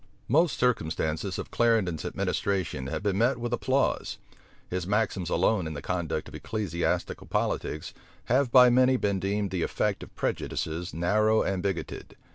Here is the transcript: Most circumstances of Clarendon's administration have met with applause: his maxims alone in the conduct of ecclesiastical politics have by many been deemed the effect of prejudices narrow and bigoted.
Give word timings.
Most 0.27 0.57
circumstances 0.57 1.37
of 1.37 1.51
Clarendon's 1.51 2.05
administration 2.05 2.87
have 2.87 3.05
met 3.05 3.37
with 3.37 3.53
applause: 3.53 4.17
his 4.67 4.87
maxims 4.87 5.29
alone 5.29 5.67
in 5.67 5.75
the 5.75 5.79
conduct 5.83 6.27
of 6.27 6.33
ecclesiastical 6.33 7.27
politics 7.27 7.93
have 8.25 8.51
by 8.51 8.71
many 8.71 8.97
been 8.97 9.19
deemed 9.19 9.51
the 9.51 9.61
effect 9.61 10.01
of 10.01 10.15
prejudices 10.15 10.91
narrow 10.91 11.43
and 11.43 11.61
bigoted. 11.61 12.17